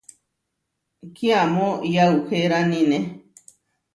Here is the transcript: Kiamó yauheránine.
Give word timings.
Kiamó 1.15 1.69
yauheránine. 1.95 2.99